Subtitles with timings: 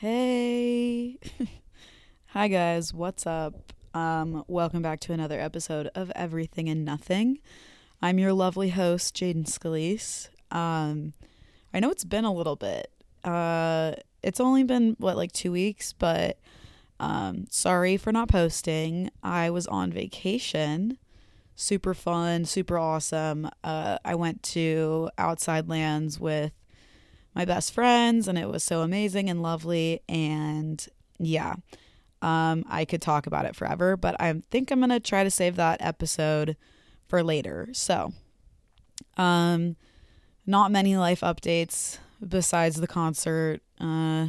[0.00, 1.18] Hey.
[2.28, 3.74] Hi guys, what's up?
[3.92, 7.38] Um welcome back to another episode of Everything and Nothing.
[8.00, 10.30] I'm your lovely host Jaden Scalise.
[10.50, 11.12] Um
[11.74, 12.90] I know it's been a little bit.
[13.24, 13.92] Uh
[14.22, 16.38] it's only been what like 2 weeks, but
[16.98, 19.10] um sorry for not posting.
[19.22, 20.96] I was on vacation.
[21.56, 23.50] Super fun, super awesome.
[23.62, 26.52] Uh I went to Outside Lands with
[27.34, 30.88] my best friends and it was so amazing and lovely and
[31.18, 31.54] yeah
[32.22, 35.56] um i could talk about it forever but i think i'm gonna try to save
[35.56, 36.56] that episode
[37.08, 38.12] for later so
[39.16, 39.76] um
[40.46, 44.26] not many life updates besides the concert uh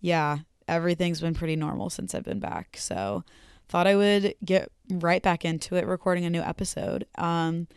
[0.00, 3.22] yeah everything's been pretty normal since i've been back so
[3.68, 7.68] thought i would get right back into it recording a new episode um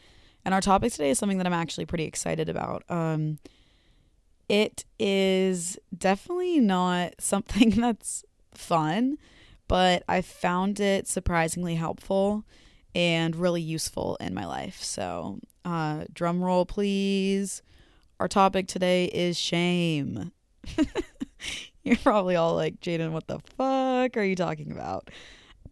[0.43, 3.38] and our topic today is something that i'm actually pretty excited about um
[4.52, 9.18] it is definitely not something that's fun,
[9.70, 12.43] but I found it surprisingly helpful
[12.93, 14.84] and really useful in my life.
[14.84, 17.62] So, uh, drum roll, please.
[18.20, 20.34] Our topic today is shame.
[21.84, 25.10] You're probably all like, Jaden, what the fuck are you talking about?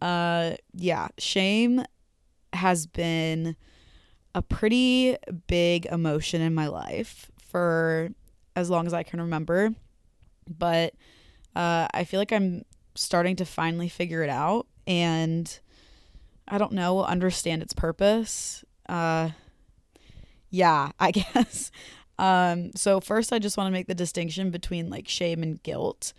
[0.00, 1.84] Uh, yeah, shame
[2.54, 3.56] has been
[4.34, 8.10] a pretty big emotion in my life for
[8.56, 9.74] as long as I can remember.
[10.48, 10.94] But
[11.54, 15.58] uh, I feel like I'm starting to finally figure it out and
[16.48, 18.64] I don't know, understand its purpose.
[18.88, 19.30] Uh,
[20.50, 21.70] yeah, I guess.
[22.18, 26.12] Um, so first I just want to make the distinction between like shame and guilt.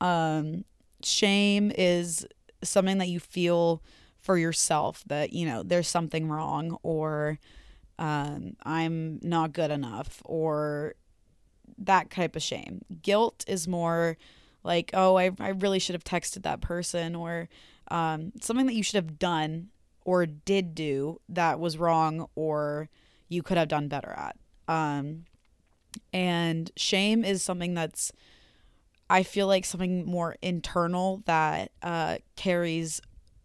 [0.00, 0.64] Um,
[1.04, 2.26] shame is
[2.62, 3.82] something that you feel
[4.20, 7.38] for yourself that, you know, there's something wrong or
[7.98, 10.94] um, I'm not good enough or
[11.86, 12.82] that type of shame.
[13.02, 14.16] Guilt is more
[14.64, 17.48] like, oh, I, I really should have texted that person, or
[17.88, 19.68] um, something that you should have done
[20.04, 22.88] or did do that was wrong or
[23.28, 24.36] you could have done better at.
[24.68, 25.24] Um,
[26.12, 28.12] and shame is something that's,
[29.10, 33.00] I feel like something more internal that uh, carries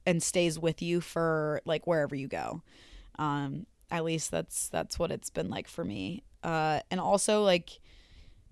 [0.05, 2.61] and stays with you for like wherever you go.
[3.19, 6.23] Um, at least that's that's what it's been like for me.
[6.43, 7.79] Uh, and also like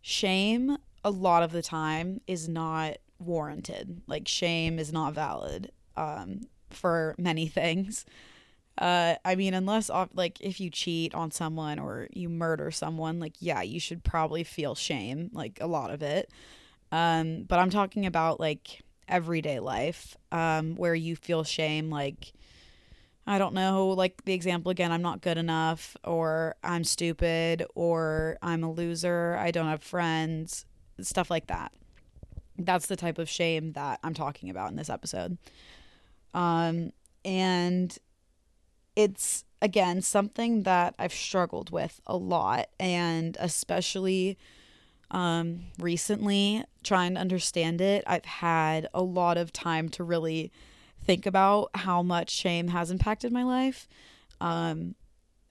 [0.07, 4.03] shame a lot of the time is not warranted.
[4.05, 8.05] Like shame is not valid um, for many things.
[8.77, 13.33] Uh, I mean, unless like if you cheat on someone or you murder someone, like
[13.39, 16.29] yeah, you should probably feel shame, like a lot of it.
[16.91, 22.31] Um, but I'm talking about like everyday life, um, where you feel shame, like
[23.27, 28.37] I don't know, like the example again, I'm not good enough, or I'm stupid, or
[28.41, 30.65] I'm a loser, I don't have friends,
[31.01, 31.71] stuff like that.
[32.57, 35.39] That's the type of shame that I'm talking about in this episode.
[36.35, 36.91] Um,
[37.23, 37.97] and
[38.95, 44.37] it's, again, something that I've struggled with a lot, and especially
[45.09, 50.51] um, recently, trying to understand it, I've had a lot of time to really
[51.05, 53.87] think about how much shame has impacted my life.
[54.41, 54.95] Um,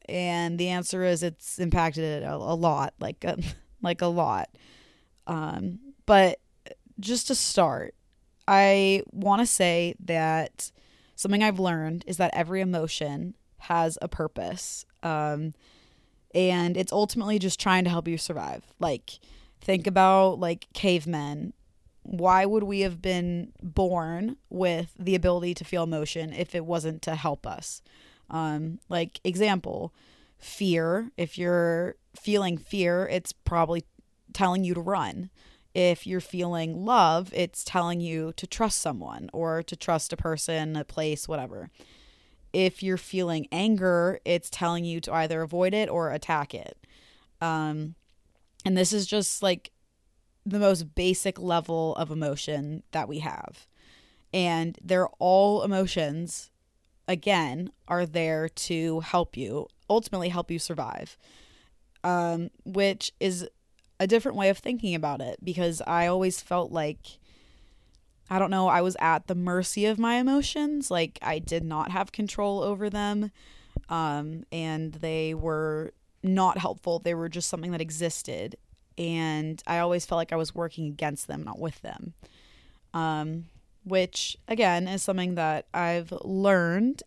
[0.07, 3.39] and the answer is it's impacted it a, a lot, like a,
[3.83, 4.51] like a lot.
[5.27, 6.41] Um, but
[7.01, 7.95] just to start,
[8.47, 10.71] I want to say that
[11.17, 14.85] something I've learned is that every emotion has a purpose.
[15.03, 15.55] Um,
[16.35, 18.65] and it's ultimately just trying to help you survive.
[18.79, 19.19] Like,
[19.61, 21.55] think about like cavemen
[22.05, 27.03] why would we have been born with the ability to feel emotion if it wasn't
[27.03, 27.83] to help us?
[28.31, 29.93] Um, like, example,
[30.39, 31.11] fear.
[31.17, 33.85] If you're feeling fear, it's probably
[34.33, 35.31] telling you to run.
[35.75, 40.77] If you're feeling love, it's telling you to trust someone or to trust a person,
[40.77, 41.71] a place, whatever.
[42.53, 46.77] If you're feeling anger, it's telling you to either avoid it or attack it.
[47.41, 47.97] Um,
[48.65, 49.73] and this is just like
[50.47, 53.67] the most basic level of emotion that we have.
[54.33, 56.51] And they're all emotions,
[57.07, 61.17] again, are there to help you, ultimately help you survive,
[62.03, 63.49] um, which is
[64.01, 67.19] a different way of thinking about it because I always felt like,
[68.29, 70.91] I don't know, I was at the mercy of my emotions.
[70.91, 73.31] Like I did not have control over them.
[73.89, 75.93] Um, and they were
[76.23, 76.99] not helpful.
[76.99, 78.57] They were just something that existed
[78.97, 82.15] and I always felt like I was working against them, not with them.
[82.93, 83.47] Um,
[83.85, 87.03] which again is something that I've learned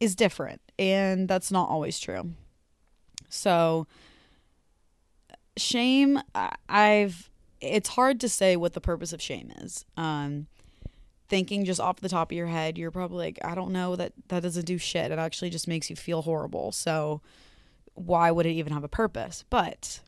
[0.00, 2.32] is different, and that's not always true.
[3.28, 3.86] So,
[5.56, 6.20] shame,
[6.68, 7.30] I've
[7.60, 9.84] it's hard to say what the purpose of shame is.
[9.96, 10.46] Um,
[11.28, 14.12] thinking just off the top of your head, you're probably like, I don't know that
[14.28, 15.10] that doesn't do shit.
[15.10, 16.72] It actually just makes you feel horrible.
[16.72, 17.22] So
[17.94, 19.44] why would it even have a purpose?
[19.48, 20.00] But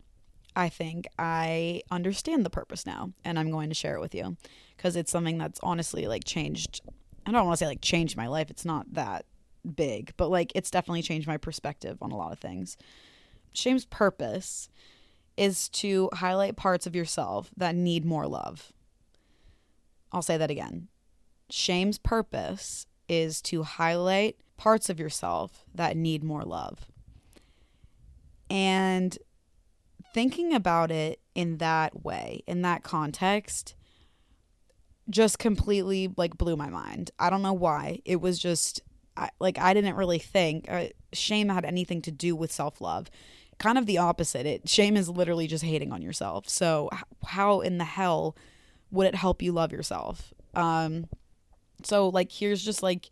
[0.56, 4.38] I think I understand the purpose now and I'm going to share it with you
[4.76, 6.80] because it's something that's honestly like changed.
[7.26, 8.50] I don't want to say like changed my life.
[8.50, 9.26] It's not that
[9.74, 12.78] big, but like it's definitely changed my perspective on a lot of things.
[13.52, 14.70] Shame's purpose
[15.36, 18.72] is to highlight parts of yourself that need more love.
[20.10, 20.88] I'll say that again.
[21.50, 26.86] Shame's purpose is to highlight parts of yourself that need more love.
[28.48, 29.18] And
[30.16, 33.74] thinking about it in that way, in that context,
[35.10, 37.10] just completely like blew my mind.
[37.18, 38.00] I don't know why.
[38.06, 38.80] It was just
[39.14, 43.10] I, like I didn't really think uh, shame had anything to do with self love.
[43.58, 44.46] Kind of the opposite.
[44.46, 46.48] It shame is literally just hating on yourself.
[46.48, 46.88] So
[47.26, 48.38] how in the hell
[48.90, 50.32] would it help you love yourself?
[50.54, 51.08] Um,
[51.84, 53.10] so like here's just like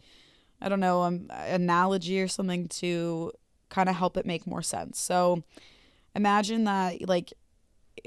[0.58, 3.30] I don't know um analogy or something to
[3.68, 4.98] kind of help it make more sense.
[4.98, 5.44] So
[6.14, 7.32] imagine that like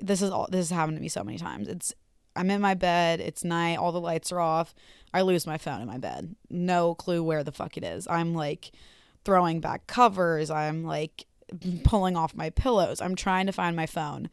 [0.01, 1.67] this is all this has happened to me so many times.
[1.67, 1.93] It's
[2.35, 4.75] I'm in my bed, it's night, all the lights are off.
[5.13, 6.35] I lose my phone in my bed.
[6.49, 8.07] No clue where the fuck it is.
[8.07, 8.71] I'm like
[9.25, 11.25] throwing back covers, I'm like
[11.83, 13.01] pulling off my pillows.
[13.01, 14.29] I'm trying to find my phone.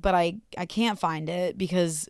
[0.00, 2.08] But I I can't find it because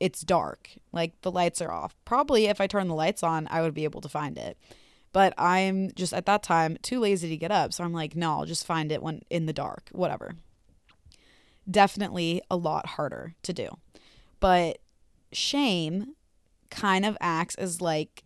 [0.00, 0.70] it's dark.
[0.92, 1.96] Like the lights are off.
[2.04, 4.58] Probably if I turn the lights on, I would be able to find it.
[5.12, 7.72] But I'm just at that time too lazy to get up.
[7.72, 10.34] So I'm like, no, I'll just find it when in the dark, whatever.
[11.70, 13.68] Definitely a lot harder to do.
[14.40, 14.78] But
[15.32, 16.14] shame
[16.70, 18.24] kind of acts as like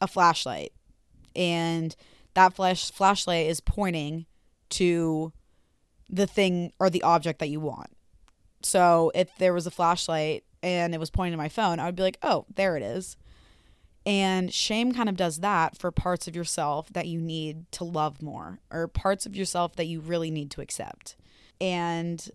[0.00, 0.72] a flashlight.
[1.34, 1.94] And
[2.34, 4.26] that flash flashlight is pointing
[4.70, 5.32] to
[6.08, 7.90] the thing or the object that you want.
[8.62, 11.96] So if there was a flashlight and it was pointing to my phone, I would
[11.96, 13.16] be like, oh, there it is.
[14.08, 18.22] And shame kind of does that for parts of yourself that you need to love
[18.22, 21.14] more or parts of yourself that you really need to accept.
[21.60, 22.26] And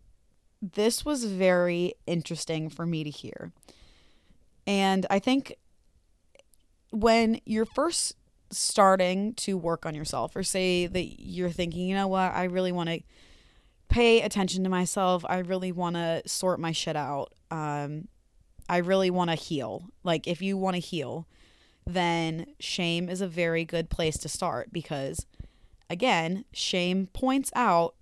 [0.61, 3.51] this was very interesting for me to hear.
[4.67, 5.55] And I think
[6.91, 8.17] when you're first
[8.51, 12.71] starting to work on yourself, or say that you're thinking, you know what, I really
[12.71, 13.01] want to
[13.89, 17.33] pay attention to myself, I really want to sort my shit out.
[17.49, 18.09] Um,
[18.69, 19.85] I really want to heal.
[20.03, 21.27] Like, if you want to heal,
[21.85, 25.25] then shame is a very good place to start because,
[25.89, 27.95] again, shame points out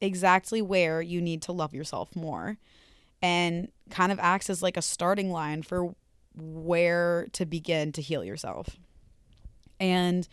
[0.00, 2.56] exactly where you need to love yourself more
[3.20, 5.94] and kind of acts as like a starting line for
[6.34, 8.76] where to begin to heal yourself.
[9.80, 10.28] And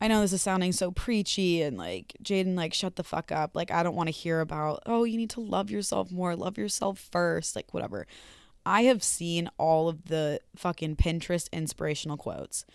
[0.00, 3.52] I know this is sounding so preachy and like Jaden, like, shut the fuck up.
[3.54, 6.58] Like, I don't want to hear about, oh, you need to love yourself more, love
[6.58, 8.06] yourself first, like, whatever.
[8.66, 12.66] I have seen all of the fucking Pinterest inspirational quotes.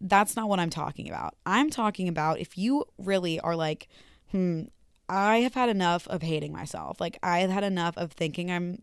[0.00, 1.36] That's not what I'm talking about.
[1.44, 3.88] I'm talking about if you really are like,
[4.30, 4.62] hmm,
[5.08, 7.00] I have had enough of hating myself.
[7.00, 8.82] Like, I've had enough of thinking I'm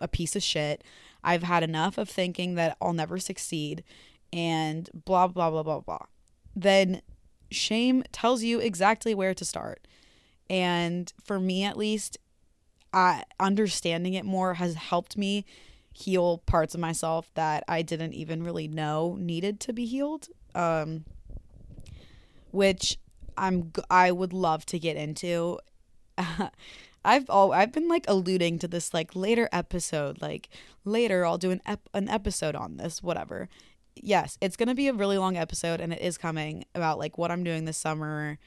[0.00, 0.82] a piece of shit.
[1.22, 3.84] I've had enough of thinking that I'll never succeed
[4.32, 6.06] and blah, blah, blah, blah, blah.
[6.56, 7.02] Then
[7.52, 9.86] shame tells you exactly where to start.
[10.50, 12.18] And for me, at least,
[12.96, 15.44] uh, understanding it more has helped me
[15.92, 20.28] heal parts of myself that I didn't even really know needed to be healed.
[20.54, 21.04] Um,
[22.52, 22.98] which
[23.36, 25.58] I'm I would love to get into.
[27.04, 30.48] I've all I've been like alluding to this like later episode, like
[30.86, 33.50] later I'll do an ep- an episode on this, whatever.
[33.94, 37.30] Yes, it's gonna be a really long episode, and it is coming about like what
[37.30, 38.38] I'm doing this summer,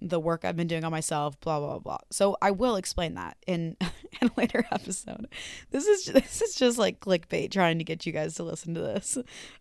[0.00, 1.98] the work I've been doing on myself, blah blah blah.
[2.10, 3.76] So I will explain that in,
[4.20, 5.28] in a later episode.
[5.70, 8.80] This is this is just like clickbait trying to get you guys to listen to
[8.80, 9.18] this.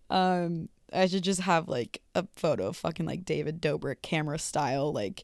[0.10, 4.94] Um I should just have like a photo of fucking like David Dobrik camera style
[4.94, 5.24] like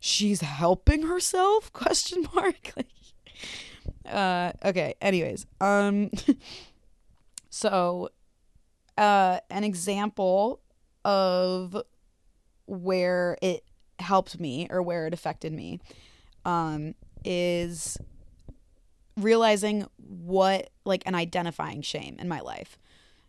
[0.00, 2.86] she's helping herself question mark like
[4.06, 6.10] uh okay anyways um
[7.50, 8.08] so
[8.96, 10.60] uh an example
[11.04, 11.76] of
[12.66, 13.64] where it
[13.98, 15.80] helped me or where it affected me
[16.44, 17.98] um, is
[19.16, 22.78] realizing what like an identifying shame in my life.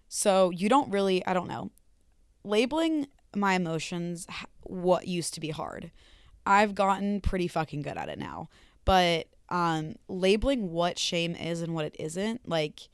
[0.07, 1.71] So you don't really, I don't know,
[2.43, 4.27] labeling my emotions
[4.62, 5.91] what used to be hard.
[6.45, 8.50] I've gotten pretty fucking good at it now.
[8.86, 12.89] But um labeling what shame is and what it isn't like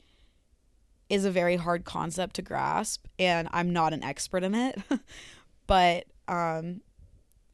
[1.10, 4.80] is a very hard concept to grasp and I'm not an expert in it.
[5.66, 6.80] but um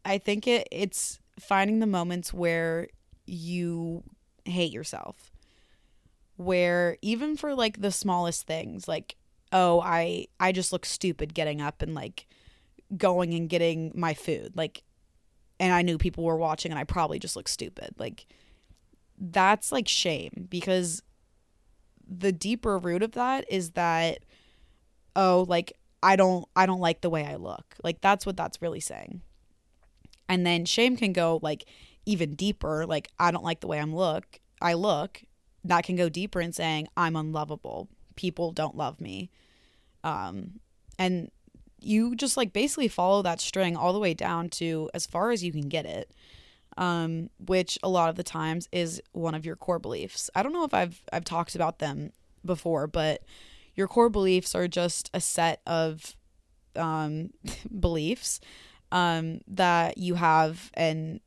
[0.05, 2.89] I think it it's finding the moments where
[3.27, 4.03] you
[4.45, 5.33] hate yourself.
[6.37, 9.17] where even for like the smallest things, like
[9.53, 12.27] oh, I I just look stupid getting up and like
[12.97, 14.53] going and getting my food.
[14.57, 14.83] Like
[15.61, 17.95] and I knew people were watching and I probably just looked stupid.
[17.99, 18.27] Like
[19.19, 21.03] that's like shame because
[22.09, 24.21] the deeper root of that is that
[25.17, 27.77] oh, like I don't I don't like the way I look.
[27.85, 29.23] Like that's what that's really saying.
[30.31, 31.67] And then shame can go like
[32.07, 34.39] even deeper, like I don't like the way I'm look.
[34.63, 35.23] I look.
[35.65, 37.89] That can go deeper in saying I'm unlovable.
[38.15, 39.31] People don't love me.
[40.05, 40.61] Um
[40.99, 41.31] and
[41.81, 45.43] you just like basically follow that string all the way down to as far as
[45.43, 46.13] you can get it.
[46.79, 50.31] Um, which a lot of the times is one of your core beliefs.
[50.37, 52.13] I don't know if I've I've talked about them
[52.45, 53.23] before, but
[53.75, 56.15] your core beliefs are just a set of
[56.77, 57.31] um,
[57.81, 58.41] beliefs
[58.93, 61.21] um, that you have and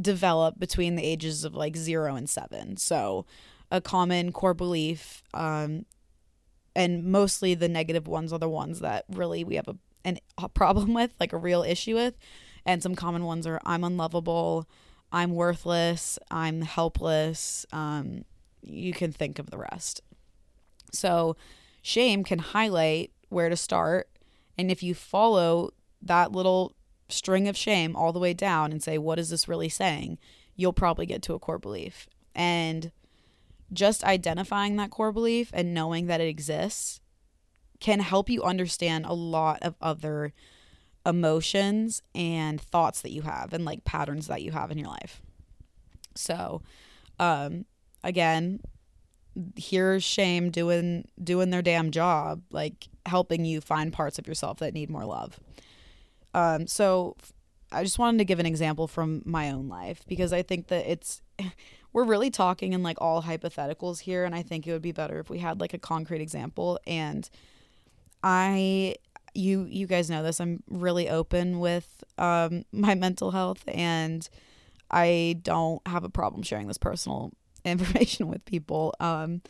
[0.00, 2.76] develop between the ages of like zero and seven.
[2.76, 3.26] So,
[3.70, 5.86] a common core belief, um,
[6.76, 10.48] and mostly the negative ones are the ones that really we have a, an, a
[10.48, 12.14] problem with, like a real issue with.
[12.64, 14.68] And some common ones are I'm unlovable,
[15.10, 17.66] I'm worthless, I'm helpless.
[17.72, 18.24] Um,
[18.62, 20.00] you can think of the rest.
[20.92, 21.36] So,
[21.82, 24.08] shame can highlight where to start.
[24.58, 25.70] And if you follow
[26.02, 26.74] that little
[27.08, 30.18] string of shame all the way down and say, what is this really saying?
[30.56, 32.08] You'll probably get to a core belief.
[32.34, 32.90] And
[33.72, 37.00] just identifying that core belief and knowing that it exists
[37.80, 40.32] can help you understand a lot of other
[41.04, 45.20] emotions and thoughts that you have and like patterns that you have in your life.
[46.14, 46.62] So,
[47.18, 47.64] um,
[48.04, 48.60] again,
[49.56, 54.74] here's shame doing doing their damn job, like helping you find parts of yourself that
[54.74, 55.40] need more love.
[56.34, 57.16] Um, so
[57.70, 60.90] I just wanted to give an example from my own life because I think that
[60.90, 61.22] it's
[61.92, 65.18] we're really talking in like all hypotheticals here and I think it would be better
[65.18, 67.28] if we had like a concrete example and
[68.22, 68.96] I
[69.34, 74.28] you you guys know this I'm really open with um my mental health and
[74.90, 77.32] I don't have a problem sharing this personal
[77.64, 78.94] information with people.
[79.00, 79.40] Um,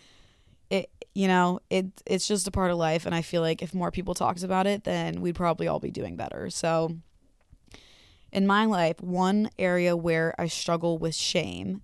[0.72, 3.74] it you know it it's just a part of life, and I feel like if
[3.74, 6.50] more people talked about it, then we'd probably all be doing better.
[6.50, 6.96] So,
[8.32, 11.82] in my life, one area where I struggle with shame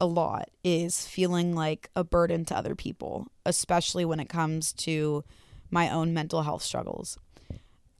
[0.00, 5.24] a lot is feeling like a burden to other people, especially when it comes to
[5.70, 7.18] my own mental health struggles.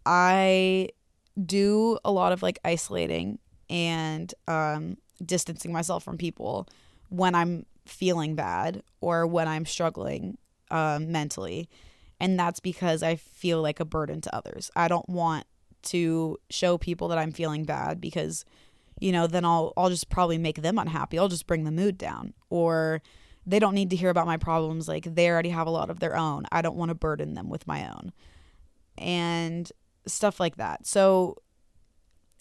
[0.04, 0.90] I
[1.42, 3.38] do a lot of like isolating
[3.71, 6.68] and um, distancing myself from people
[7.09, 10.38] when I'm feeling bad or when I'm struggling
[10.70, 11.68] um, mentally.
[12.20, 14.70] And that's because I feel like a burden to others.
[14.74, 15.46] I don't want
[15.84, 18.44] to show people that I'm feeling bad because,
[19.00, 21.18] you know, then I'll I'll just probably make them unhappy.
[21.18, 22.32] I'll just bring the mood down.
[22.50, 23.02] Or
[23.44, 24.88] they don't need to hear about my problems.
[24.88, 26.46] Like they already have a lot of their own.
[26.50, 28.12] I don't want to burden them with my own.
[28.98, 29.70] And
[30.06, 30.86] stuff like that.
[30.86, 31.36] So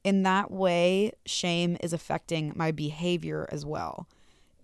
[0.04, 4.08] in that way, shame is affecting my behavior as well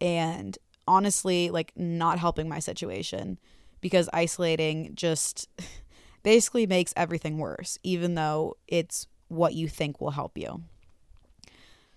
[0.01, 0.57] and
[0.91, 3.39] honestly like not helping my situation
[3.79, 5.47] because isolating just
[6.23, 10.61] basically makes everything worse even though it's what you think will help you.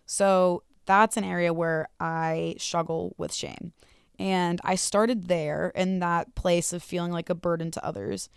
[0.07, 3.73] So that's an area where I struggle with shame.
[4.19, 8.29] And I started there in that place of feeling like a burden to others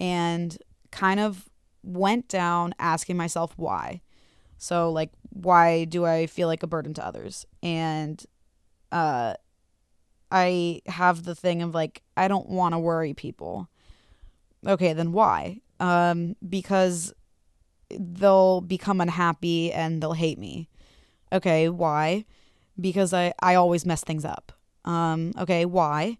[0.00, 0.56] and
[0.90, 1.50] kind of
[1.82, 4.00] went down asking myself why.
[4.56, 7.44] So, like, why do I feel like a burden to others?
[7.62, 8.24] And
[8.92, 9.34] uh
[10.30, 13.68] I have the thing of like I don't want to worry people.
[14.66, 15.60] Okay, then why?
[15.80, 17.12] Um because
[17.90, 20.68] they'll become unhappy and they'll hate me.
[21.32, 22.24] Okay, why?
[22.80, 24.52] Because I I always mess things up.
[24.84, 26.18] Um okay, why?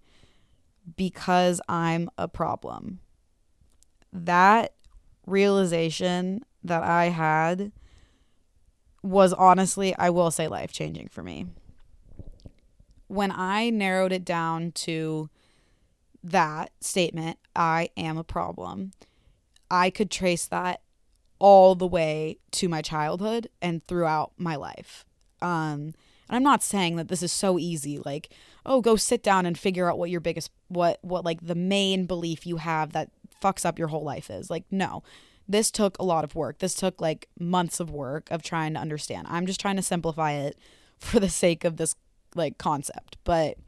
[0.96, 3.00] Because I'm a problem.
[4.12, 4.72] That
[5.26, 7.72] realization that I had
[9.02, 11.46] was honestly, I will say life changing for me
[13.08, 15.30] when I narrowed it down to
[16.22, 18.92] that statement, I am a problem,
[19.70, 20.80] I could trace that
[21.38, 25.04] all the way to my childhood and throughout my life.
[25.42, 25.94] Um,
[26.28, 28.30] and I'm not saying that this is so easy, like,
[28.64, 32.06] oh, go sit down and figure out what your biggest, what, what like the main
[32.06, 33.10] belief you have that
[33.42, 34.50] fucks up your whole life is.
[34.50, 35.02] Like, no,
[35.48, 36.58] this took a lot of work.
[36.58, 39.26] This took like months of work of trying to understand.
[39.30, 40.58] I'm just trying to simplify it
[40.98, 41.94] for the sake of this
[42.36, 43.16] like concept.
[43.24, 43.58] But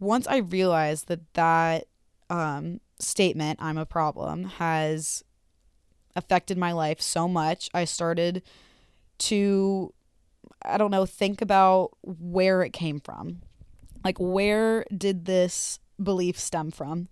[0.00, 1.86] once I realized that that
[2.30, 5.22] um, statement, I'm a problem, has
[6.16, 8.42] affected my life so much, I started
[9.18, 9.92] to,
[10.62, 13.42] I don't know, think about where it came from.
[14.04, 17.08] Like, where did this belief stem from?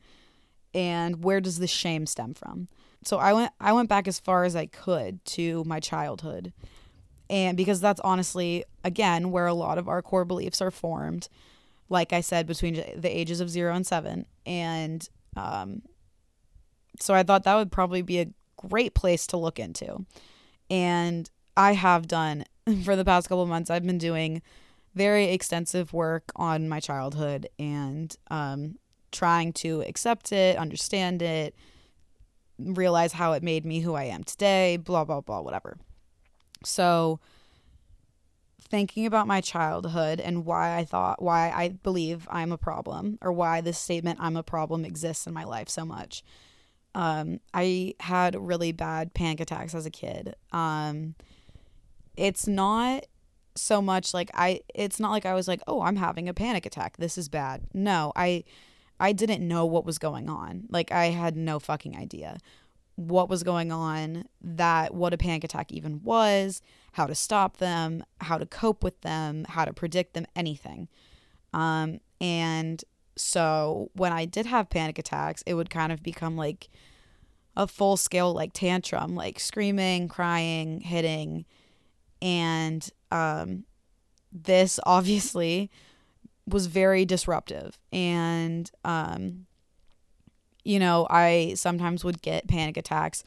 [0.74, 2.68] And where does the shame stem from?
[3.04, 6.52] So I went I went back as far as I could to my childhood.
[7.30, 11.28] And because that's honestly again where a lot of our core beliefs are formed,
[11.88, 15.82] like I said between the ages of 0 and 7 and um
[17.00, 20.04] so I thought that would probably be a great place to look into.
[20.70, 22.44] And I have done
[22.84, 24.42] for the past couple months I've been doing
[24.94, 28.76] very extensive work on my childhood and um
[29.10, 31.54] trying to accept it, understand it,
[32.58, 35.76] realize how it made me who I am today, blah, blah, blah, whatever.
[36.64, 37.20] So,
[38.60, 43.30] thinking about my childhood and why I thought, why I believe I'm a problem, or
[43.32, 46.22] why this statement, I'm a problem, exists in my life so much.
[46.94, 50.34] Um, I had really bad panic attacks as a kid.
[50.52, 51.14] Um,
[52.16, 53.06] it's not
[53.54, 56.64] so much like I, it's not like I was like, oh, I'm having a panic
[56.64, 56.96] attack.
[56.96, 57.64] This is bad.
[57.74, 58.44] No, I,
[58.98, 60.64] I didn't know what was going on.
[60.70, 62.38] Like I had no fucking idea
[62.96, 68.04] what was going on, that what a panic attack even was, how to stop them,
[68.20, 70.88] how to cope with them, how to predict them, anything.
[71.52, 72.82] Um, and
[73.16, 76.68] so when I did have panic attacks, it would kind of become like
[77.56, 81.44] a full scale like tantrum, like screaming, crying, hitting.
[82.20, 83.64] And um,
[84.30, 85.70] this obviously
[86.46, 89.46] was very disruptive and um
[90.64, 93.24] you know i sometimes would get panic attacks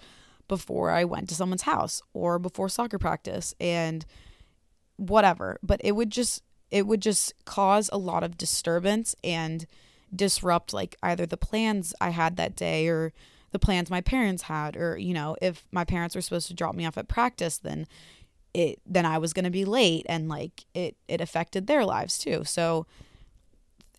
[0.48, 4.06] before i went to someone's house or before soccer practice and
[4.98, 9.66] whatever but it would just it would just cause a lot of disturbance and
[10.16, 13.12] disrupt like either the plans i had that day or
[13.52, 16.76] the plans my parents had or you know if my parents were supposed to drop
[16.76, 17.88] me off at practice then
[18.56, 22.18] it then I was going to be late and like it it affected their lives
[22.18, 22.44] too.
[22.46, 22.88] So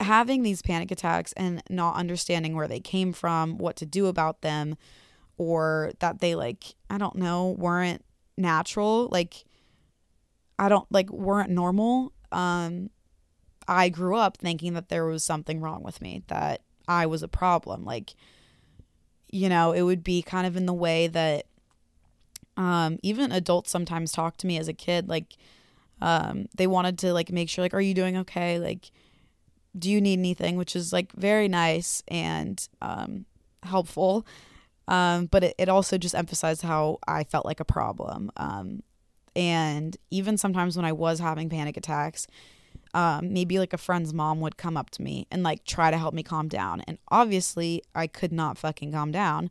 [0.01, 4.43] having these panic attacks and not understanding where they came from, what to do about
[4.43, 4.77] them
[5.39, 8.05] or that they like I don't know, weren't
[8.37, 9.45] natural, like
[10.59, 12.13] I don't like weren't normal.
[12.33, 12.91] Um
[13.69, 17.29] I grew up thinking that there was something wrong with me, that I was a
[17.29, 17.85] problem.
[17.85, 18.15] Like
[19.31, 21.47] you know, it would be kind of in the way that
[22.57, 25.37] um, even adults sometimes talk to me as a kid like
[26.01, 28.91] um, they wanted to like make sure like are you doing okay like
[29.79, 30.57] do you need anything?
[30.57, 33.27] Which is like very nice and um,
[33.63, 34.27] helpful.
[34.89, 38.31] Um, but it, it also just emphasized how i felt like a problem.
[38.37, 38.83] Um,
[39.35, 42.27] and even sometimes when i was having panic attacks
[42.95, 45.99] um, maybe like a friend's mom would come up to me and like try to
[45.99, 46.81] help me calm down.
[46.87, 49.51] And obviously i could not fucking calm down.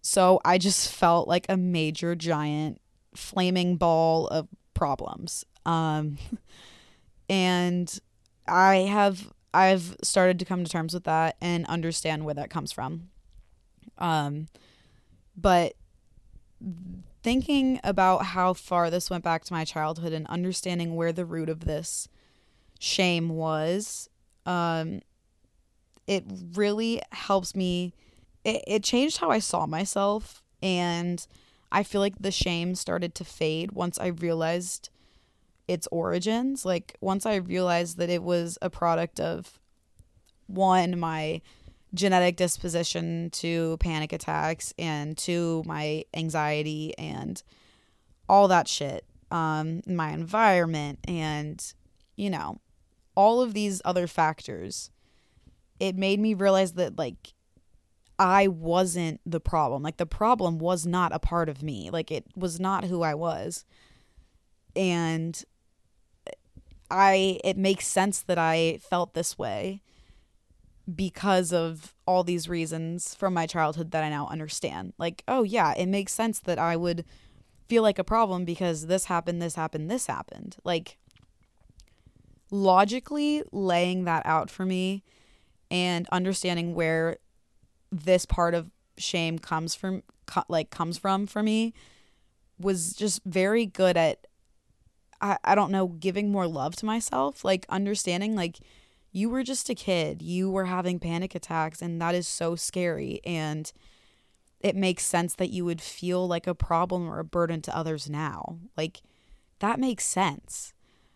[0.00, 2.80] So I just felt like a major giant
[3.14, 5.44] flaming ball of problems.
[5.66, 6.16] Um,
[7.28, 7.98] and
[8.46, 12.72] I have I've started to come to terms with that and understand where that comes
[12.72, 13.10] from.
[13.98, 14.48] Um,
[15.36, 15.74] but
[17.22, 21.48] thinking about how far this went back to my childhood and understanding where the root
[21.48, 22.08] of this
[22.78, 24.08] shame was,
[24.44, 25.00] um,
[26.06, 27.94] it really helps me
[28.44, 30.42] it, it changed how I saw myself.
[30.62, 31.26] And
[31.72, 34.90] I feel like the shame started to fade once I realized
[35.68, 36.64] its origins.
[36.64, 39.58] Like, once I realized that it was a product of
[40.46, 41.40] one, my
[41.94, 47.42] genetic disposition to panic attacks and to my anxiety and
[48.28, 51.72] all that shit, um, my environment, and,
[52.16, 52.60] you know,
[53.14, 54.90] all of these other factors,
[55.78, 57.34] it made me realize that, like,
[58.18, 59.82] I wasn't the problem.
[59.82, 61.90] Like the problem was not a part of me.
[61.90, 63.64] Like it was not who I was.
[64.76, 65.42] And
[66.94, 69.82] I it makes sense that I felt this way
[70.92, 74.92] because of all these reasons from my childhood that I now understand.
[74.98, 77.04] Like, oh yeah, it makes sense that I would
[77.68, 80.56] feel like a problem because this happened, this happened, this happened.
[80.62, 80.98] Like
[82.50, 85.02] logically laying that out for me
[85.70, 87.16] and understanding where
[87.90, 90.02] this part of shame comes from
[90.48, 91.74] like comes from for me
[92.58, 94.26] was just very good at
[95.24, 98.58] I, I don't know giving more love to myself like understanding like
[99.10, 103.20] you were just a kid you were having panic attacks and that is so scary
[103.24, 103.72] and
[104.60, 108.08] it makes sense that you would feel like a problem or a burden to others
[108.08, 109.02] now like
[109.58, 110.72] that makes sense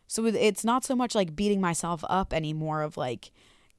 [0.06, 3.30] so it's not so much like beating myself up anymore of like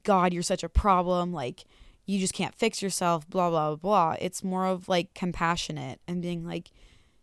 [0.04, 1.66] god you're such a problem like
[2.10, 4.16] you just can't fix yourself, blah, blah, blah.
[4.20, 6.72] It's more of like compassionate and being like,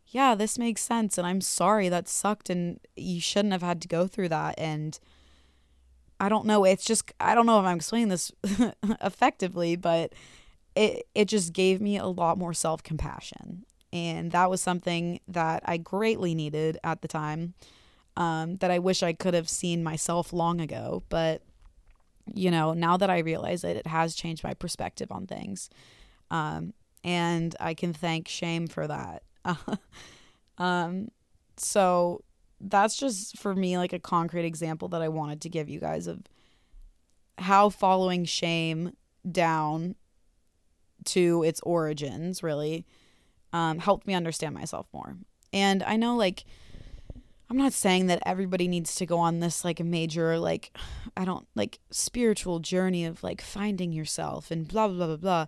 [0.09, 1.19] yeah, this makes sense.
[1.19, 4.55] And I'm sorry that sucked and you shouldn't have had to go through that.
[4.59, 4.99] And
[6.21, 6.65] I don't know.
[6.65, 8.33] It's just I don't know if I'm explaining this
[9.03, 10.13] effectively, but
[10.75, 15.63] it it just gave me a lot more self compassion, and that was something that
[15.67, 17.55] I greatly needed at the time.
[18.17, 21.43] Um, that I wish I could have seen myself long ago, but
[22.35, 25.69] you know, now that I realize it, it has changed my perspective on things.
[26.31, 26.73] Um,
[27.05, 29.23] and I can thank shame for that.
[30.59, 31.09] um,
[31.57, 32.23] so
[32.61, 36.07] that's just for me like a concrete example that I wanted to give you guys
[36.07, 36.21] of
[37.39, 38.93] how following shame
[39.31, 39.95] down
[41.05, 42.87] to its origins really
[43.53, 45.17] um, helped me understand myself more.
[45.53, 46.45] And I know like
[47.49, 50.77] I'm not saying that everybody needs to go on this like a major like
[51.17, 55.47] I don't like spiritual journey of like finding yourself and blah blah blah blah.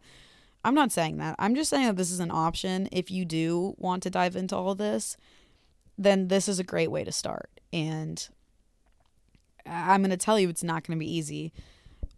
[0.64, 1.36] I'm not saying that.
[1.38, 4.56] I'm just saying that this is an option if you do want to dive into
[4.56, 5.16] all this
[5.98, 7.50] then this is a great way to start.
[7.72, 8.26] And
[9.66, 11.52] I'm going to tell you it's not going to be easy.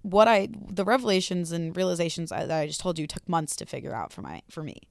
[0.03, 3.95] What I the revelations and realizations that I just told you took months to figure
[3.95, 4.83] out for my for me.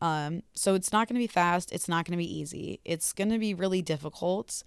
[0.00, 1.72] Um, so it's not going to be fast.
[1.72, 2.80] It's not going to be easy.
[2.84, 4.62] It's going to be really difficult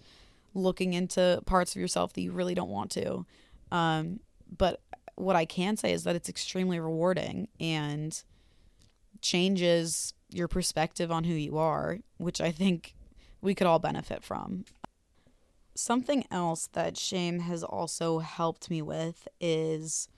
[0.54, 3.24] looking into parts of yourself that you really don't want to.
[3.70, 4.20] Um,
[4.56, 4.80] but
[5.20, 8.22] what I can say is that it's extremely rewarding and
[9.20, 12.94] changes your perspective on who you are, which I think
[13.40, 14.64] we could all benefit from.
[15.74, 20.08] Something else that shame has also helped me with is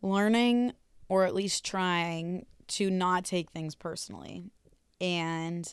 [0.00, 0.72] learning
[1.08, 4.44] or at least trying to not take things personally.
[5.00, 5.72] And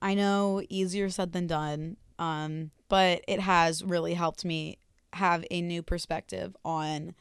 [0.00, 4.78] I know easier said than done, um, but it has really helped me
[5.14, 7.14] have a new perspective on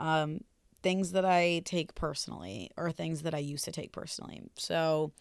[0.00, 0.40] um,
[0.82, 4.42] things that I take personally or things that I used to take personally.
[4.56, 5.12] So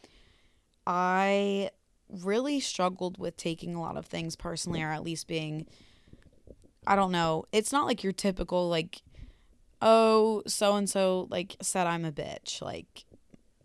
[0.88, 1.70] I
[2.10, 5.68] really struggled with taking a lot of things personally or at least being
[6.88, 7.44] I don't know.
[7.52, 9.02] It's not like your typical like
[9.82, 12.62] oh so and so like said I'm a bitch.
[12.62, 13.06] Like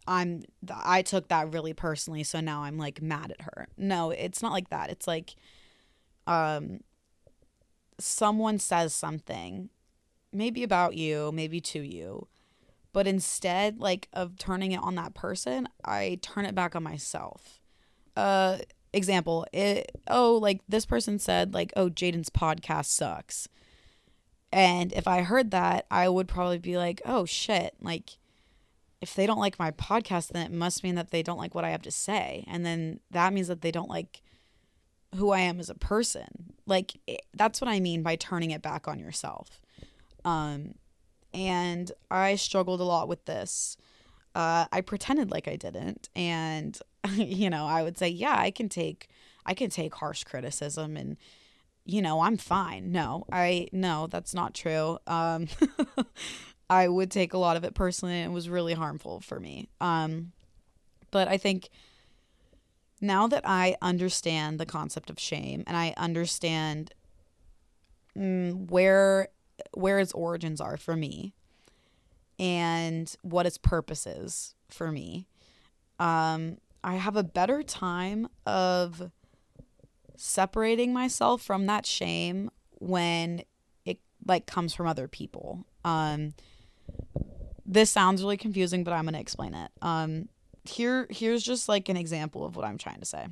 [0.07, 3.69] I'm I took that really personally so now I'm like mad at her.
[3.79, 4.91] No, it's not like that.
[4.91, 5.37] It's like
[6.27, 6.81] um
[8.01, 9.71] someone says something
[10.35, 12.29] maybe about you, maybe to you.
[12.93, 17.61] But instead like of turning it on that person, I turn it back on myself.
[18.17, 18.59] Uh
[18.93, 23.49] example it oh like this person said like oh jaden's podcast sucks.
[24.53, 28.19] And if i heard that i would probably be like oh shit like
[29.01, 31.65] if they don't like my podcast then it must mean that they don't like what
[31.65, 32.45] i have to say.
[32.47, 34.23] And then that means that they don't like
[35.17, 36.53] who i am as a person.
[36.65, 39.61] Like it, that's what i mean by turning it back on yourself
[40.25, 40.75] um
[41.33, 43.77] and i struggled a lot with this
[44.35, 46.79] uh, I pretended like I didn't, and
[47.13, 49.09] you know, I would say, yeah, I can take
[49.47, 51.17] I can take harsh criticism and
[51.87, 52.93] you know, I'm fine.
[52.93, 54.99] No, I no, that's not true.
[55.07, 55.49] Um
[56.71, 59.69] I would take a lot of it personally and it was really harmful for me.
[59.81, 60.33] Um
[61.11, 61.69] but I think
[63.01, 66.95] now that I understand the concept of shame and I understand
[68.17, 69.29] mm, where
[69.75, 71.35] where its origins are for me
[72.39, 75.29] and what its purpose is for me,
[75.99, 79.11] um, I have a better time of
[80.17, 83.43] separating myself from that shame when
[83.85, 85.67] it like comes from other people.
[85.85, 86.35] Um
[87.67, 89.71] this sounds really confusing, but I'm going to explain it.
[89.83, 90.29] Um
[90.65, 93.27] here here's just like an example of what I'm trying to say.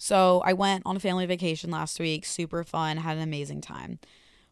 [0.00, 3.98] So, I went on a family vacation last week, super fun, had an amazing time.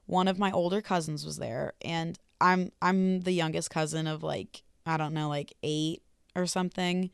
[0.07, 4.63] One of my older cousins was there and I'm I'm the youngest cousin of like
[4.85, 6.03] I don't know like 8
[6.35, 7.11] or something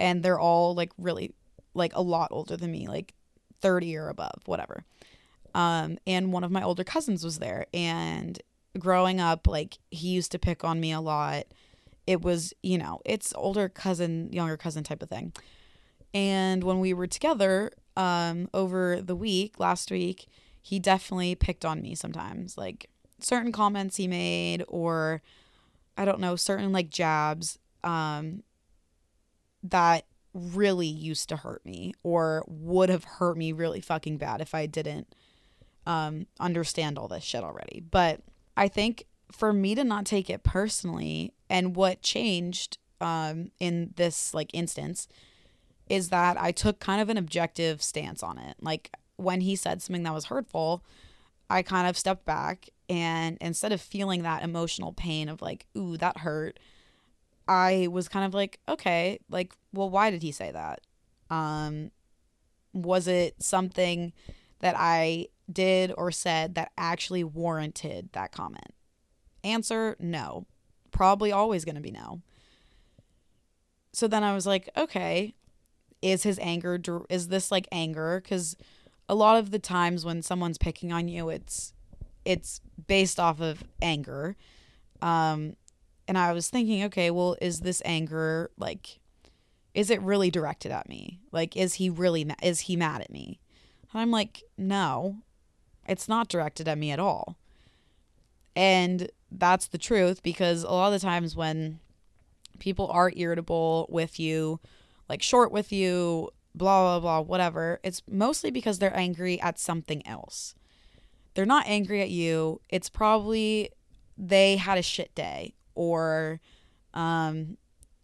[0.00, 1.34] and they're all like really
[1.74, 3.14] like a lot older than me, like
[3.60, 4.84] 30 or above, whatever.
[5.54, 8.38] Um, and one of my older cousins was there and
[8.78, 11.46] growing up like he used to pick on me a lot.
[12.06, 15.32] It was, you know, it's older cousin, younger cousin type of thing.
[16.14, 20.28] And when we were together um over the week, last week,
[20.60, 22.56] he definitely picked on me sometimes.
[22.58, 22.90] Like
[23.20, 25.22] certain comments he made or
[25.96, 28.42] I don't know, certain like jabs um
[29.62, 34.54] that really used to hurt me or would have hurt me really fucking bad if
[34.54, 35.14] I didn't
[35.86, 37.82] um, understand all this shit already.
[37.90, 38.20] But
[38.56, 44.34] I think for me to not take it personally and what changed um, in this
[44.34, 45.08] like instance
[45.88, 48.56] is that I took kind of an objective stance on it.
[48.60, 50.82] Like when he said something that was hurtful,
[51.50, 55.96] I kind of stepped back and instead of feeling that emotional pain of like, ooh,
[55.98, 56.58] that hurt,
[57.46, 60.80] I was kind of like, okay, like, well, why did he say that?
[61.30, 61.90] Um,
[62.72, 64.12] was it something
[64.60, 68.74] that I did or said that actually warranted that comment?
[69.44, 70.46] Answer no.
[70.90, 72.22] Probably always going to be no.
[73.92, 75.34] So then I was like, okay,
[76.00, 78.56] is his anger is this like anger cuz
[79.08, 81.72] a lot of the times when someone's picking on you it's
[82.24, 84.36] it's based off of anger.
[85.00, 85.56] Um
[86.06, 89.00] and I was thinking, okay, well, is this anger like
[89.74, 91.20] is it really directed at me?
[91.32, 93.40] Like is he really ma- is he mad at me?
[93.92, 95.18] And I'm like, no.
[95.86, 97.38] It's not directed at me at all.
[98.54, 101.80] And that's the truth because a lot of the times when
[102.58, 104.60] people are irritable with you,
[105.08, 110.06] like short with you, blah, blah, blah, whatever, it's mostly because they're angry at something
[110.06, 110.54] else.
[111.34, 112.60] They're not angry at you.
[112.68, 113.70] It's probably
[114.16, 116.40] they had a shit day or,
[116.92, 117.56] um,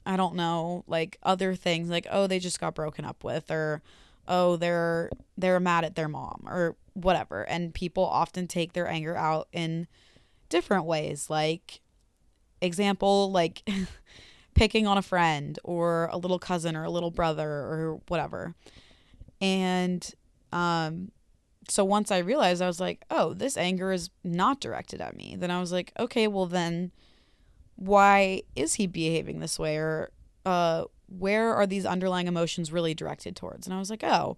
[0.07, 3.83] I don't know, like other things like, oh, they just got broken up with or,
[4.29, 7.43] oh, they're, they're mad at their mom or whatever.
[7.43, 9.89] And people often take their anger out in
[10.49, 11.29] different ways.
[11.29, 11.81] Like,
[12.61, 13.69] example, like,
[14.55, 18.55] picking on a friend or a little cousin or a little brother or whatever.
[19.41, 20.09] And
[20.53, 21.11] um,
[21.69, 25.37] so once I realized, I was like, oh, this anger is not directed at me.
[25.39, 26.93] Then I was like, okay, well, then
[27.77, 29.77] why is he behaving this way?
[29.77, 30.11] Or
[30.47, 33.67] uh, where are these underlying emotions really directed towards?
[33.67, 34.37] And I was like, oh,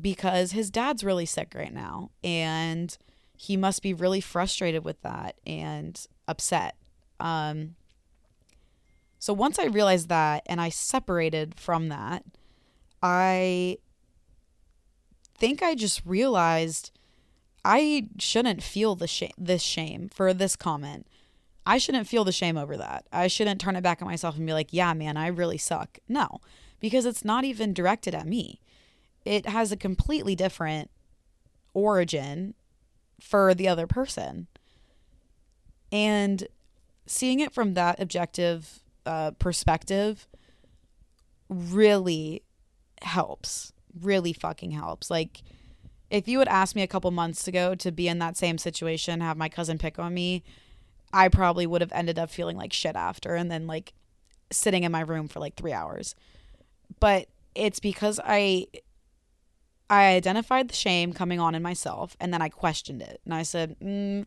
[0.00, 2.10] because his dad's really sick right now.
[2.22, 2.96] And
[3.36, 6.76] he must be really frustrated with that and upset.
[7.18, 7.76] Um,
[9.20, 12.24] so once I realized that and I separated from that,
[13.02, 13.76] I
[15.36, 16.90] think I just realized
[17.62, 21.06] I shouldn't feel the shame this shame for this comment.
[21.66, 23.06] I shouldn't feel the shame over that.
[23.12, 25.98] I shouldn't turn it back at myself and be like, "Yeah, man, I really suck."
[26.08, 26.40] No,
[26.80, 28.58] because it's not even directed at me.
[29.26, 30.90] It has a completely different
[31.74, 32.54] origin
[33.20, 34.46] for the other person.
[35.92, 36.48] And
[37.04, 40.28] seeing it from that objective uh, perspective
[41.48, 42.42] really
[43.02, 43.72] helps.
[44.00, 45.10] Really fucking helps.
[45.10, 45.42] Like,
[46.10, 49.20] if you had asked me a couple months ago to be in that same situation,
[49.20, 50.42] have my cousin pick on me,
[51.12, 53.94] I probably would have ended up feeling like shit after and then like
[54.50, 56.14] sitting in my room for like three hours.
[56.98, 58.66] But it's because I
[59.88, 63.20] I identified the shame coming on in myself and then I questioned it.
[63.24, 64.24] And I said, mm,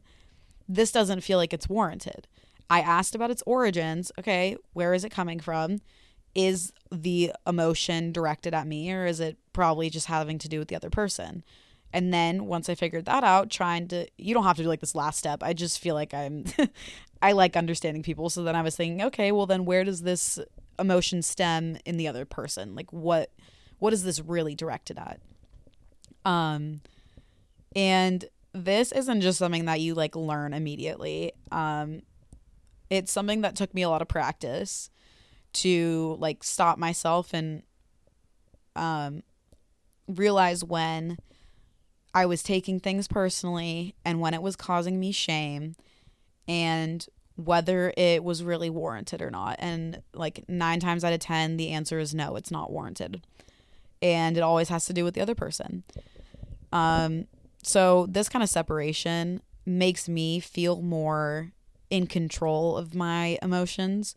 [0.68, 2.28] this doesn't feel like it's warranted.
[2.70, 4.12] I asked about its origins.
[4.20, 5.82] Okay, where is it coming from?
[6.36, 10.68] Is the emotion directed at me or is it probably just having to do with
[10.68, 11.44] the other person?
[11.94, 14.80] And then once I figured that out, trying to, you don't have to do like
[14.80, 15.44] this last step.
[15.44, 16.46] I just feel like I'm,
[17.22, 18.32] I like understanding people.
[18.32, 20.40] So then I was thinking, okay, well, then where does this
[20.80, 22.74] emotion stem in the other person?
[22.74, 23.32] Like what,
[23.78, 25.20] what is this really directed at?
[26.26, 26.82] Um,
[27.76, 31.34] and this isn't just something that you like learn immediately.
[31.52, 32.02] Um,
[32.90, 34.90] it's something that took me a lot of practice
[35.54, 37.64] to like stop myself and
[38.76, 39.24] um
[40.08, 41.18] realize when
[42.14, 45.76] I was taking things personally and when it was causing me shame
[46.48, 49.56] and whether it was really warranted or not.
[49.58, 53.26] And like 9 times out of 10 the answer is no, it's not warranted.
[54.02, 55.84] And it always has to do with the other person.
[56.72, 57.28] Um
[57.64, 61.54] so this kind of separation makes me feel more
[61.94, 64.16] in control of my emotions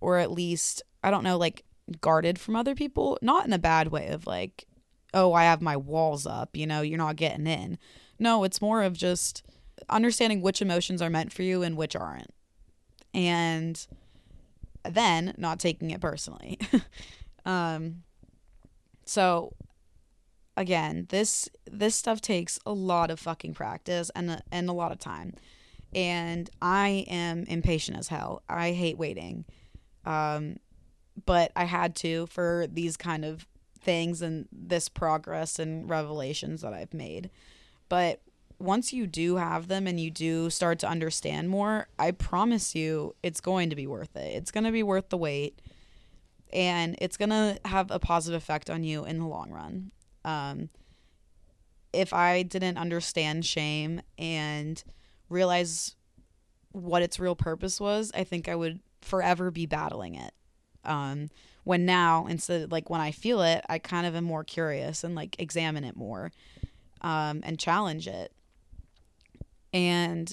[0.00, 1.62] or at least I don't know like
[2.00, 4.64] guarded from other people, not in a bad way of like
[5.12, 7.76] oh, I have my walls up, you know, you're not getting in.
[8.18, 9.42] No, it's more of just
[9.90, 12.32] understanding which emotions are meant for you and which aren't.
[13.12, 13.86] And
[14.88, 16.58] then not taking it personally.
[17.44, 18.04] um
[19.04, 19.52] so
[20.56, 24.98] again, this this stuff takes a lot of fucking practice and and a lot of
[24.98, 25.34] time
[25.94, 28.42] and I am impatient as hell.
[28.48, 29.44] I hate waiting.
[30.04, 30.56] Um,
[31.26, 33.46] but I had to for these kind of
[33.80, 37.30] things and this progress and revelations that I've made.
[37.88, 38.22] But
[38.58, 43.14] once you do have them and you do start to understand more, I promise you
[43.22, 44.36] it's going to be worth it.
[44.36, 45.60] It's going to be worth the wait
[46.52, 49.90] and it's going to have a positive effect on you in the long run.
[50.24, 50.68] Um,
[51.92, 54.82] if I didn't understand shame and
[55.32, 55.96] realize
[56.72, 60.32] what its real purpose was, I think I would forever be battling it.
[60.84, 61.30] Um,
[61.64, 65.14] when now, instead, like when I feel it, I kind of am more curious and
[65.14, 66.32] like examine it more
[67.02, 68.32] um, and challenge it.
[69.72, 70.32] And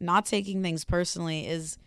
[0.00, 1.78] not taking things personally is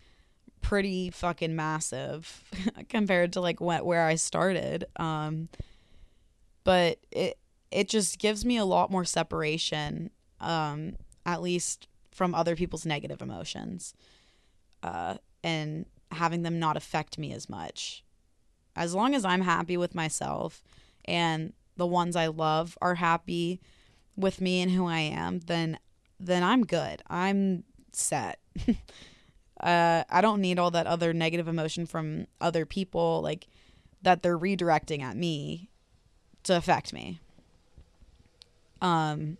[0.60, 2.42] pretty fucking massive
[2.88, 4.84] compared to like what, where I started.
[4.96, 5.48] Um,
[6.64, 7.38] but it
[7.70, 13.22] it just gives me a lot more separation um, at least from other people's negative
[13.22, 13.94] emotions,
[14.82, 18.04] uh, and having them not affect me as much.
[18.76, 20.62] As long as I'm happy with myself
[21.04, 23.60] and the ones I love are happy
[24.16, 25.78] with me and who I am, then
[26.18, 27.02] then I'm good.
[27.08, 28.38] I'm set.
[29.60, 33.46] uh, I don't need all that other negative emotion from other people, like
[34.02, 35.70] that they're redirecting at me
[36.42, 37.20] to affect me.
[38.82, 39.38] Um,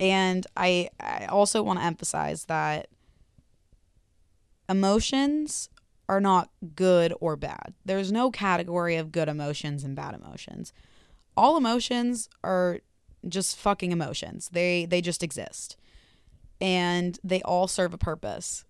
[0.00, 2.88] and I I also want to emphasize that
[4.68, 5.68] emotions
[6.08, 7.74] are not good or bad.
[7.84, 10.72] There's no category of good emotions and bad emotions.
[11.36, 12.80] All emotions are
[13.28, 14.48] just fucking emotions.
[14.52, 15.76] They they just exist.
[16.60, 18.64] And they all serve a purpose.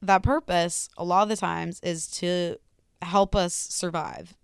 [0.00, 2.56] That purpose a lot of the times is to
[3.02, 4.36] help us survive.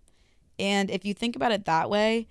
[0.59, 2.29] And if you think about it that way,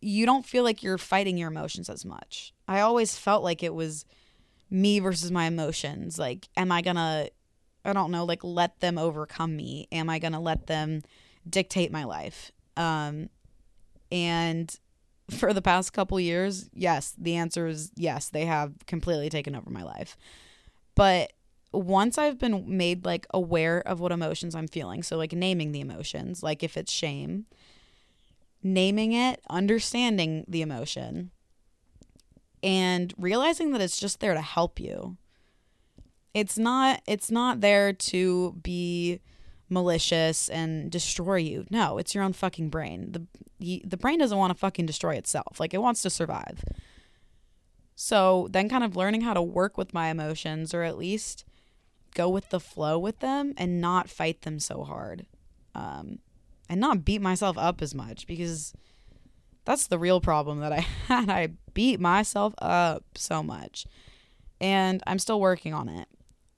[0.00, 2.52] you don't feel like you're fighting your emotions as much.
[2.66, 4.04] I always felt like it was
[4.70, 6.18] me versus my emotions.
[6.18, 7.28] Like, am I gonna,
[7.84, 9.88] I don't know, like let them overcome me?
[9.90, 11.02] Am I gonna let them
[11.48, 12.52] dictate my life?
[12.76, 13.28] Um,
[14.12, 14.74] and
[15.30, 19.70] for the past couple years, yes, the answer is yes, they have completely taken over
[19.70, 20.16] my life.
[20.94, 21.32] But
[21.72, 25.80] once I've been made like aware of what emotions I'm feeling, so like naming the
[25.80, 27.46] emotions, like if it's shame,
[28.74, 31.30] naming it, understanding the emotion,
[32.62, 35.16] and realizing that it's just there to help you.
[36.34, 39.20] It's not it's not there to be
[39.68, 41.66] malicious and destroy you.
[41.70, 43.12] No, it's your own fucking brain.
[43.12, 45.58] The the brain doesn't want to fucking destroy itself.
[45.58, 46.62] Like it wants to survive.
[48.00, 51.44] So, then kind of learning how to work with my emotions or at least
[52.14, 55.26] go with the flow with them and not fight them so hard.
[55.74, 56.20] Um,
[56.68, 58.74] and not beat myself up as much because
[59.68, 61.28] that's the real problem that I had.
[61.28, 63.86] I beat myself up so much.
[64.60, 66.08] And I'm still working on it.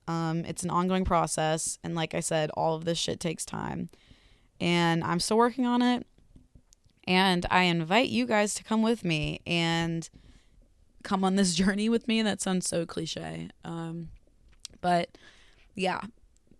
[0.06, 1.78] Um, it's an ongoing process.
[1.82, 3.90] And like I said, all of this shit takes time.
[4.60, 6.06] And I'm still working on it.
[7.06, 10.08] And I invite you guys to come with me and
[11.02, 12.22] come on this journey with me.
[12.22, 13.48] That sounds so cliche.
[13.64, 14.10] Um,
[14.80, 15.18] but
[15.74, 16.00] yeah,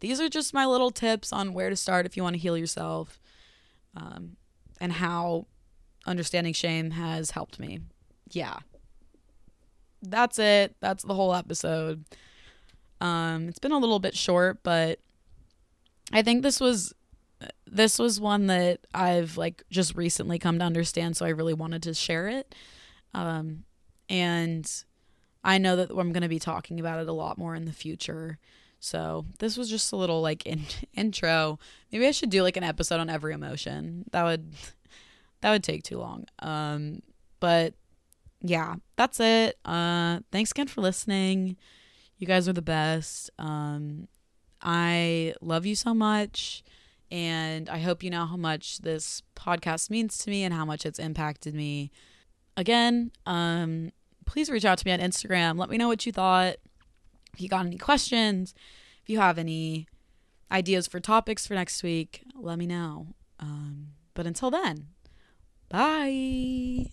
[0.01, 2.59] these are just my little tips on where to start if you want to heal
[2.59, 3.20] yourself
[3.97, 4.37] um,
[4.81, 5.47] and how
[6.07, 7.81] understanding shame has helped me.
[8.31, 8.59] Yeah.
[10.03, 10.77] That's it.
[10.81, 12.05] That's the whole episode.
[13.01, 15.01] Um, it's been a little bit short, but
[16.13, 16.95] I think this was
[17.67, 21.83] this was one that I've like just recently come to understand, so I really wanted
[21.85, 22.55] to share it.
[23.15, 23.65] Um,
[24.09, 24.71] and
[25.43, 27.73] I know that I'm going to be talking about it a lot more in the
[27.73, 28.39] future.
[28.81, 30.65] So this was just a little like in-
[30.95, 31.59] intro.
[31.93, 34.07] Maybe I should do like an episode on every emotion.
[34.11, 34.53] That would
[35.43, 36.27] that would take too long.
[36.41, 37.03] Um,
[37.39, 37.75] but
[38.43, 39.59] yeah, that's it.
[39.65, 41.57] Uh, thanks again for listening.
[42.19, 43.31] You guys are the best.
[43.39, 44.09] Um,
[44.63, 46.63] I love you so much.
[47.11, 50.87] And I hope you know how much this podcast means to me and how much
[50.87, 51.91] it's impacted me.
[52.57, 53.91] Again, um,
[54.27, 55.59] please reach out to me on Instagram.
[55.59, 56.57] Let me know what you thought.
[57.33, 58.55] If you got any questions,
[59.03, 59.87] if you have any
[60.51, 63.15] ideas for topics for next week, let me know.
[63.39, 64.89] Um, but until then,
[65.69, 66.91] bye.